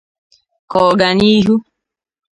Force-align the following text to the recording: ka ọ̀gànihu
ka 0.71 0.77
ọ̀gànihu 0.89 1.55